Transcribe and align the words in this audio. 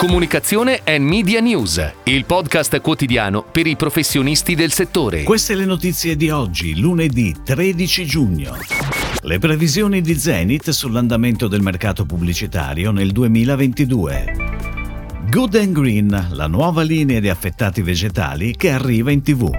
Comunicazione 0.00 0.80
e 0.82 0.98
Media 0.98 1.40
News, 1.40 1.92
il 2.04 2.24
podcast 2.24 2.80
quotidiano 2.80 3.44
per 3.44 3.66
i 3.66 3.76
professionisti 3.76 4.54
del 4.54 4.72
settore. 4.72 5.24
Queste 5.24 5.54
le 5.54 5.66
notizie 5.66 6.16
di 6.16 6.30
oggi, 6.30 6.80
lunedì 6.80 7.36
13 7.44 8.06
giugno. 8.06 8.56
Le 9.20 9.38
previsioni 9.38 10.00
di 10.00 10.18
Zenith 10.18 10.70
sull'andamento 10.70 11.48
del 11.48 11.60
mercato 11.60 12.06
pubblicitario 12.06 12.92
nel 12.92 13.12
2022. 13.12 14.36
Good 15.28 15.54
and 15.56 15.72
Green, 15.74 16.28
la 16.30 16.46
nuova 16.46 16.80
linea 16.80 17.20
di 17.20 17.28
affettati 17.28 17.82
vegetali 17.82 18.56
che 18.56 18.70
arriva 18.70 19.10
in 19.10 19.20
tv. 19.20 19.54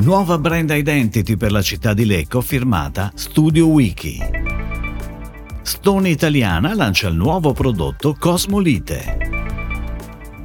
Nuova 0.00 0.36
brand 0.36 0.68
identity 0.68 1.36
per 1.36 1.50
la 1.50 1.62
città 1.62 1.94
di 1.94 2.04
Lecco 2.04 2.42
firmata 2.42 3.10
Studio 3.14 3.68
Wiki. 3.68 4.18
Stone 5.62 6.10
Italiana 6.10 6.74
lancia 6.74 7.08
il 7.08 7.14
nuovo 7.14 7.54
prodotto 7.54 8.14
Cosmolite. 8.18 9.29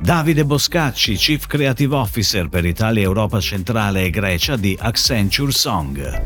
Davide 0.06 0.46
Boscacci, 0.46 1.16
Chief 1.16 1.48
Creative 1.48 1.96
Officer 1.96 2.48
per 2.48 2.64
Italia, 2.64 3.02
Europa 3.02 3.40
Centrale 3.40 4.04
e 4.04 4.12
Grecia 4.12 4.56
di 4.56 4.78
Accenture 4.80 5.52
Song. 5.52 6.22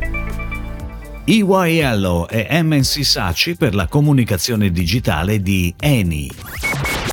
EYL 1.24 2.26
e 2.28 2.62
MNC 2.62 3.02
Saci 3.02 3.56
per 3.56 3.74
la 3.74 3.86
comunicazione 3.86 4.70
digitale 4.70 5.40
di 5.40 5.74
Eni. 5.80 6.30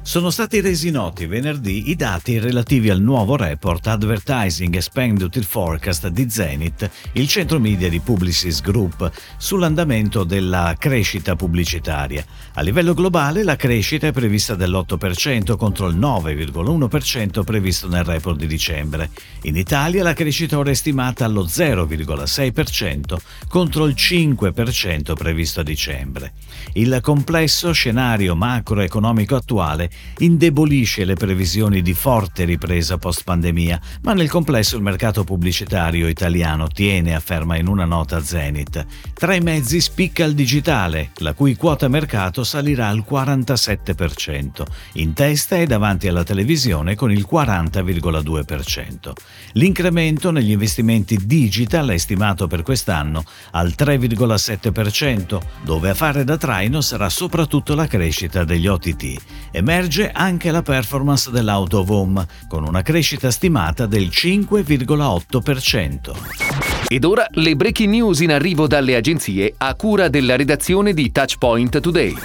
Sono 0.08 0.30
stati 0.30 0.62
resi 0.62 0.90
noti 0.90 1.26
venerdì 1.26 1.90
i 1.90 1.96
dati 1.96 2.40
relativi 2.40 2.90
al 2.90 3.02
nuovo 3.02 3.36
report 3.36 3.86
Advertising 3.88 4.74
Expenditure 4.74 5.46
Forecast 5.46 6.08
di 6.08 6.30
Zenith, 6.30 6.90
il 7.12 7.28
centro 7.28 7.60
media 7.60 7.90
di 7.90 8.00
Publicis 8.00 8.62
Group, 8.62 9.12
sull'andamento 9.38 10.24
della 10.24 10.74
crescita 10.78 11.36
pubblicitaria. 11.36 12.26
A 12.54 12.62
livello 12.62 12.94
globale 12.94 13.44
la 13.44 13.56
crescita 13.56 14.08
è 14.08 14.12
prevista 14.12 14.56
dell'8% 14.56 15.56
contro 15.58 15.88
il 15.88 15.98
9,1% 15.98 17.44
previsto 17.44 17.88
nel 17.88 18.04
report 18.04 18.38
di 18.38 18.48
dicembre. 18.48 19.10
In 19.44 19.56
Italia 19.56 20.04
la 20.04 20.14
crescita 20.14 20.58
ora 20.58 20.72
è 20.72 20.74
stimata 20.74 21.26
allo 21.26 21.44
0,6% 21.44 23.18
contro 23.50 23.86
il 23.86 23.94
5% 23.96 25.14
previsto 25.14 25.60
a 25.60 25.64
dicembre. 25.64 26.32
Il 26.74 26.98
complesso 27.02 27.72
scenario 27.72 28.36
macroeconomico 28.36 29.36
attuale 29.36 29.77
indebolisce 30.20 31.06
le 31.06 31.16
previsioni 31.16 31.82
di 31.82 31.94
forte 31.94 32.46
ripresa 32.46 32.98
post-pandemia, 32.98 33.80
ma 34.02 34.14
nel 34.14 34.30
complesso 34.30 34.76
il 34.76 34.82
mercato 34.82 35.24
pubblicitario 35.24 36.08
italiano 36.08 36.68
tiene, 36.68 37.16
afferma 37.16 37.58
in 37.58 37.68
una 37.68 37.86
nota 37.86 38.22
Zenith. 38.22 38.86
Tra 39.14 39.36
i 39.36 39.42
mezzi 39.42 39.82
spicca 39.82 40.24
il 40.24 40.34
digitale, 40.34 41.12
la 41.18 41.34
cui 41.34 41.56
quota 41.56 41.88
mercato 41.88 42.44
salirà 42.44 42.88
al 42.88 43.06
47%, 43.08 44.64
in 44.94 45.14
testa 45.14 45.58
e 45.58 45.66
davanti 45.66 46.08
alla 46.08 46.24
televisione 46.24 46.96
con 46.96 47.12
il 47.12 47.28
40,2%. 47.30 49.12
L'incremento 49.54 50.32
negli 50.32 50.52
investimenti 50.52 51.18
digital 51.26 51.90
è 51.90 51.98
stimato 51.98 52.48
per 52.48 52.64
quest'anno 52.64 53.24
al 53.52 53.74
3,7%, 53.78 55.40
dove 55.64 55.90
a 55.90 55.94
fare 55.94 56.24
da 56.24 56.38
traino 56.38 56.82
sarà 56.82 57.10
soprattutto 57.10 57.76
la 57.76 57.88
crescita 57.88 58.44
degli 58.44 58.68
OTT. 58.68 59.16
Emerge 59.52 59.67
emerge 59.68 60.10
anche 60.14 60.50
la 60.50 60.62
performance 60.62 61.30
dell'auto 61.30 61.84
home, 61.86 62.26
con 62.48 62.66
una 62.66 62.82
crescita 62.82 63.30
stimata 63.32 63.86
del 63.86 64.08
5,8%. 64.08 66.86
Ed 66.88 67.04
ora 67.04 67.28
le 67.32 67.58
breaking 67.58 67.90
news 67.90 68.22
in 68.22 68.32
arrivo 68.32 68.66
dalle 68.66 68.96
agenzie 68.96 69.54
a 69.58 69.76
cura 69.76 70.08
della 70.08 70.38
redazione 70.38 70.94
di 70.94 71.12
Touchpoint 71.12 71.82
Today. 71.82 72.16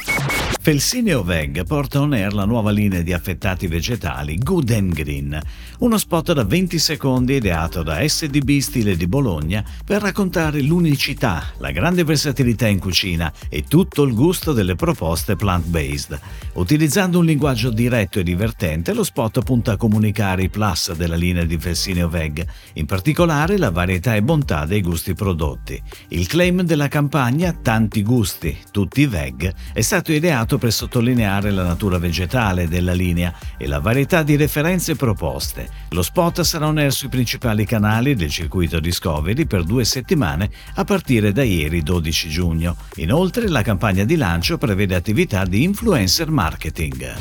Felsineo 0.65 1.25
Veg 1.25 1.65
porta 1.65 2.01
on 2.01 2.13
air 2.13 2.33
la 2.33 2.45
nuova 2.45 2.71
linea 2.71 3.03
di 3.03 3.13
affettati 3.13 3.67
vegetali 3.67 4.39
Good 4.39 4.71
and 4.71 4.95
Green, 4.95 5.37
uno 5.81 5.99
spot 5.99 6.35
da 6.35 6.45
20 6.45 6.79
secondi 6.79 7.35
ideato 7.35 7.83
da 7.83 8.07
SDB 8.07 8.59
Stile 8.59 8.97
di 8.97 9.09
Bologna 9.09 9.65
per 9.85 10.01
raccontare 10.01 10.63
l'unicità, 10.63 11.49
la 11.59 11.73
grande 11.73 12.05
versatilità 12.05 12.69
in 12.69 12.79
cucina 12.79 13.33
e 13.49 13.65
tutto 13.65 14.05
il 14.05 14.15
gusto 14.15 14.53
delle 14.53 14.77
proposte 14.77 15.35
plant-based. 15.35 16.21
Utilizzando 16.53 17.19
un 17.19 17.25
linguaggio 17.25 17.71
diretto 17.71 18.21
e 18.21 18.23
divertente, 18.23 18.95
lo 18.95 19.03
spot 19.03 19.43
punta 19.43 19.73
a 19.73 19.77
comunicare 19.77 20.45
i 20.45 20.49
plus 20.49 20.93
della 20.93 21.17
linea 21.17 21.43
di 21.43 21.59
Felsineo 21.59 22.09
Veg, 22.09 22.47
in 22.75 22.87
particolare 22.87 23.59
la 23.59 23.73
varietà 23.73 24.15
e 24.15 24.23
bontà 24.23 24.65
dei 24.65 24.81
gusti 24.81 25.13
prodotti. 25.13 25.83
Il 26.11 26.29
claim 26.29 26.63
della 26.63 26.87
campagna 26.87 27.53
Tanti 27.53 28.05
gusti, 28.05 28.57
tutti 28.71 29.07
veg 29.07 29.53
è 29.73 29.81
stato 29.81 30.13
ideato 30.13 30.51
usato 30.53 30.59
per 30.59 30.73
sottolineare 30.73 31.51
la 31.51 31.65
natura 31.65 31.99
vegetale 31.99 32.69
della 32.69 32.93
linea 32.93 33.33
e 33.57 33.67
la 33.67 33.79
varietà 33.79 34.23
di 34.23 34.37
referenze 34.37 34.97
proposte. 34.97 35.69
Lo 35.91 36.03
spot 36.03 36.43
sarà 36.43 36.67
on 36.67 36.79
air 36.79 36.93
sui 36.93 37.09
principali 37.09 37.65
canali 37.65 38.15
del 38.15 38.31
circuito 38.31 38.81
Discovery 38.81 39.47
per 39.47 39.65
due 39.65 39.85
settimane 39.85 40.51
a 40.75 40.85
partire 40.85 41.33
da 41.33 41.43
ieri 41.43 41.83
12 41.83 42.29
giugno. 42.29 42.77
Inoltre 42.97 43.49
la 43.49 43.63
campagna 43.63 44.05
di 44.05 44.17
lancio 44.17 44.59
prevede 44.59 44.95
attività 44.95 45.45
di 45.45 45.63
influencer 45.63 46.31
marketing. 46.31 47.15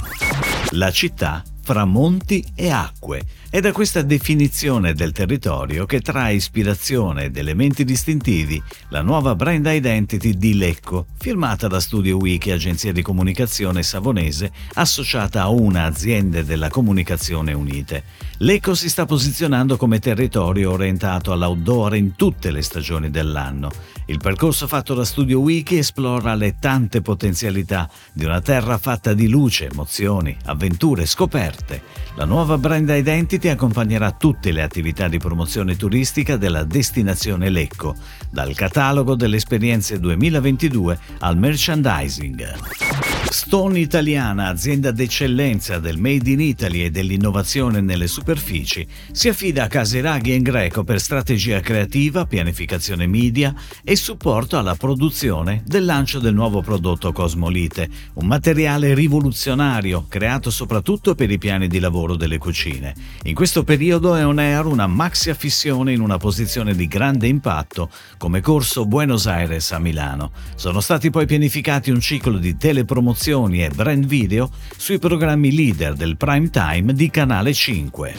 La 0.72 0.92
città 0.92 1.44
fra 1.64 1.86
monti 1.86 2.44
e 2.56 2.70
acque. 2.70 3.22
È 3.54 3.60
da 3.60 3.74
questa 3.74 4.02
definizione 4.02 4.94
del 4.94 5.12
territorio 5.12 5.86
che 5.86 6.00
trae 6.00 6.36
ispirazione 6.36 7.26
ed 7.26 7.36
elementi 7.36 7.84
distintivi 7.84 8.64
la 8.88 9.02
nuova 9.02 9.36
brand 9.36 9.66
identity 9.66 10.38
di 10.38 10.56
Lecco, 10.56 11.08
firmata 11.20 11.68
da 11.68 11.82
Studio 11.82 12.16
Wiki, 12.16 12.52
agenzia 12.52 12.94
di 12.94 13.02
comunicazione 13.02 13.84
savonese 13.84 14.54
associata 14.76 15.42
a 15.42 15.50
una 15.50 15.84
azienda 15.84 16.44
della 16.44 16.70
comunicazione 16.70 17.52
unite. 17.52 18.04
Lecco 18.38 18.74
si 18.74 18.88
sta 18.88 19.06
posizionando 19.06 19.76
come 19.76 20.00
territorio 20.00 20.72
orientato 20.72 21.34
all'outdoor 21.34 21.96
in 21.96 22.16
tutte 22.16 22.52
le 22.52 22.62
stagioni 22.62 23.12
dell'anno. 23.12 23.70
Il 24.06 24.18
percorso 24.18 24.66
fatto 24.66 24.94
da 24.94 25.06
Studio 25.06 25.40
Wiki 25.40 25.78
esplora 25.78 26.36
le 26.36 26.56
tante 26.58 27.02
potenzialità 27.02 27.90
di 28.14 28.26
una 28.26 28.42
terra 28.42 28.78
fatta 28.78 29.14
di 29.14 29.28
luce, 29.28 29.70
emozioni, 29.70 30.36
avventure, 30.46 31.06
scoperte. 31.06 31.82
La 32.16 32.26
nuova 32.26 32.58
brand 32.58 32.90
identity 32.90 33.41
accompagnerà 33.50 34.12
tutte 34.12 34.52
le 34.52 34.62
attività 34.62 35.08
di 35.08 35.18
promozione 35.18 35.76
turistica 35.76 36.38
della 36.38 36.64
destinazione 36.64 37.50
Lecco, 37.50 37.96
dal 38.30 38.54
catalogo 38.54 39.16
delle 39.16 39.38
esperienze 39.38 40.00
2022 40.00 41.00
al 41.20 41.38
merchandising. 41.38 43.11
Stone 43.32 43.80
Italiana, 43.80 44.50
azienda 44.50 44.92
d'eccellenza 44.92 45.80
del 45.80 45.98
Made 45.98 46.30
in 46.30 46.42
Italy 46.42 46.82
e 46.82 46.92
dell'innovazione 46.92 47.80
nelle 47.80 48.08
superfici, 48.08 48.86
si 49.14 49.30
affida 49.30 49.64
a 49.64 49.68
Caseraghi 49.68 50.34
e 50.34 50.42
Greco 50.42 50.84
per 50.84 51.00
strategia 51.00 51.62
creativa, 51.62 52.26
pianificazione 52.26 53.08
media 53.08 53.56
e 53.86 53.96
supporto 53.96 54.58
alla 54.58 54.76
produzione 54.76 55.64
del 55.66 55.86
lancio 55.86 56.20
del 56.20 56.34
nuovo 56.34 56.62
prodotto 56.62 57.14
Cosmolite, 57.14 57.90
un 58.16 58.28
materiale 58.28 58.94
rivoluzionario 58.94 60.08
creato 60.10 60.52
soprattutto 60.52 61.16
per 61.16 61.32
i 61.32 61.38
piani 61.38 61.70
di 61.70 61.80
lavoro 61.80 62.18
delle 62.18 62.38
cucine. 62.38 62.94
In 63.24 63.34
questo 63.34 63.64
periodo 63.64 64.14
è 64.14 64.26
on 64.26 64.40
air 64.40 64.66
una 64.66 64.88
maxi 64.88 65.30
affissione 65.30 65.94
in 65.94 66.02
una 66.02 66.18
posizione 66.18 66.76
di 66.76 66.86
grande 66.86 67.30
impatto 67.30 67.90
come 68.18 68.42
corso 68.42 68.86
Buenos 68.86 69.26
Aires 69.26 69.72
a 69.72 69.80
Milano. 69.80 70.32
Sono 70.56 70.82
stati 70.82 71.10
poi 71.10 71.26
pianificati 71.26 71.92
un 71.92 72.02
ciclo 72.02 72.38
di 72.38 72.58
telepromozione 72.58 73.20
promozioni 73.22 73.64
e 73.64 73.70
brand 73.70 74.06
video 74.06 74.50
sui 74.76 74.98
programmi 74.98 75.54
leader 75.54 75.94
del 75.94 76.18
prime 76.18 76.50
time 76.50 76.94
di 76.94 77.10
Canale 77.12 77.54
5. 77.54 78.16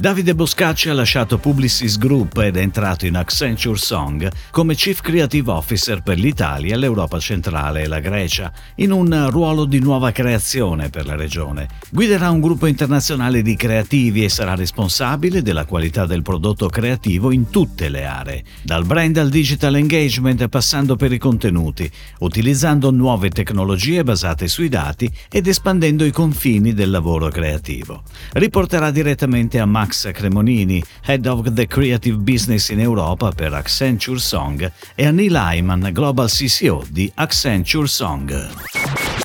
Davide 0.00 0.34
Boscacci 0.34 0.88
ha 0.88 0.94
lasciato 0.94 1.38
Publicis 1.38 1.96
Group 1.96 2.38
ed 2.38 2.56
è 2.56 2.60
entrato 2.60 3.06
in 3.06 3.14
Accenture 3.14 3.76
Song 3.76 4.28
come 4.50 4.74
Chief 4.74 5.00
Creative 5.00 5.48
Officer 5.48 6.02
per 6.02 6.18
l'Italia, 6.18 6.76
l'Europa 6.76 7.20
centrale 7.20 7.82
e 7.82 7.86
la 7.86 8.00
Grecia, 8.00 8.50
in 8.76 8.90
un 8.90 9.30
ruolo 9.30 9.64
di 9.64 9.78
nuova 9.78 10.10
creazione 10.10 10.88
per 10.88 11.06
la 11.06 11.14
regione. 11.14 11.68
Guiderà 11.90 12.30
un 12.30 12.40
gruppo 12.40 12.66
internazionale 12.66 13.42
di 13.42 13.54
creativi 13.54 14.24
e 14.24 14.28
sarà 14.28 14.56
responsabile 14.56 15.40
della 15.40 15.66
qualità 15.66 16.04
del 16.04 16.22
prodotto 16.22 16.68
creativo 16.68 17.30
in 17.30 17.50
tutte 17.50 17.88
le 17.88 18.04
aree, 18.04 18.44
dal 18.62 18.84
brand 18.84 19.18
al 19.18 19.28
digital 19.28 19.76
engagement 19.76 20.48
passando 20.48 20.96
per 20.96 21.12
i 21.12 21.18
contenuti, 21.18 21.88
utilizzando 22.20 22.90
nuove 22.90 23.28
tecnologie 23.28 24.02
basate 24.02 24.21
sui 24.46 24.68
dati 24.68 25.10
ed 25.30 25.46
espandendo 25.46 26.04
i 26.04 26.10
confini 26.10 26.72
del 26.74 26.90
lavoro 26.90 27.28
creativo. 27.28 28.02
Riporterà 28.32 28.90
direttamente 28.90 29.58
a 29.58 29.66
Max 29.66 30.10
Cremonini, 30.12 30.82
Head 31.04 31.26
of 31.26 31.52
the 31.52 31.66
Creative 31.66 32.16
Business 32.16 32.68
in 32.68 32.80
Europa 32.80 33.30
per 33.32 33.52
Accenture 33.52 34.18
Song, 34.18 34.70
e 34.94 35.06
a 35.06 35.10
Neil 35.10 35.34
Hyman, 35.34 35.90
Global 35.92 36.28
CCO 36.28 36.84
di 36.88 37.10
Accenture 37.14 37.86
Song. 37.86 38.50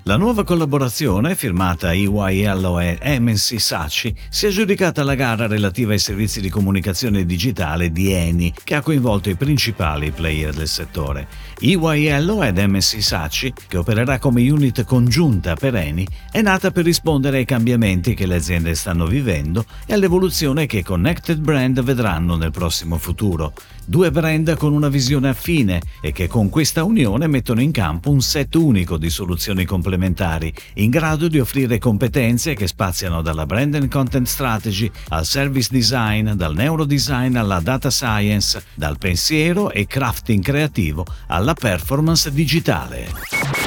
La 0.08 0.16
nuova 0.16 0.46
collaborazione, 0.46 1.36
firmata 1.36 1.92
EYL 1.92 2.98
e 3.02 3.20
MNC 3.20 3.60
Sachi, 3.60 4.16
si 4.30 4.46
è 4.46 4.48
aggiudicata 4.48 5.04
la 5.04 5.16
gara 5.16 5.48
relativa 5.48 5.92
ai 5.92 6.00
servizi 6.00 6.40
di 6.40 6.50
comunicazione 6.50 7.26
digitale 7.26 7.92
di 7.92 8.14
Eni, 8.14 8.54
che 8.64 8.76
ha 8.76 8.82
coinvolto 8.82 9.30
i 9.30 9.36
principali 9.36 10.12
player 10.12 10.54
del 10.54 10.70
settore. 10.70 11.28
EYL 11.60 12.40
ed 12.42 12.58
MNC 12.58 13.04
Sachi, 13.04 13.54
che 13.68 13.76
opererà 13.76 14.18
come 14.18 14.50
unit 14.50 14.86
congiunta 14.88 15.56
per 15.56 15.76
Eni, 15.76 16.08
è 16.32 16.42
nata 16.42 16.72
per 16.72 16.86
rispondere 16.86 17.40
ai 17.40 17.46
cambiamenti 17.46 18.14
che 18.14 18.26
le 18.26 18.36
aziende 18.36 18.74
stanno 18.74 19.06
vivendo 19.06 19.66
e 19.86 19.94
all'evoluzione 19.94 20.66
che 20.66 20.82
Connected 20.82 21.40
Brand 21.40 21.84
vedranno 21.84 22.38
nel 22.38 22.52
prossimo 22.52 22.98
futuro. 22.98 23.54
Due 23.86 24.12
brand 24.12 24.56
con 24.58 24.74
una 24.74 24.88
visione 24.88 25.30
affine 25.30 25.82
e 26.02 26.12
che 26.12 26.28
con 26.28 26.50
questa 26.50 26.84
unione 26.84 27.28
mettono 27.28 27.62
in 27.62 27.72
campo 27.72 28.10
un 28.10 28.22
set 28.22 28.56
unico 28.56 28.98
di 28.98 29.10
soluzioni 29.10 29.66
complementari 29.66 30.54
in 30.76 30.90
grado 30.90 31.28
di 31.28 31.40
offrire 31.40 31.78
competenze 31.80 32.54
che 32.54 32.68
spaziano 32.68 33.22
dalla 33.22 33.46
brand 33.46 33.76
and 33.76 33.90
content 33.90 34.28
strategy 34.28 34.90
al 35.10 35.26
service 35.26 35.70
design, 35.72 36.32
dal 36.32 36.54
neurodesign 36.54 37.36
alla 37.36 37.60
data 37.60 37.90
science, 37.90 38.64
dal 38.74 38.98
pensiero 38.98 39.70
e 39.70 39.86
crafting 39.86 40.42
creativo 40.42 41.06
alla 41.28 41.54
performance 41.54 42.32
digitale. 42.32 43.67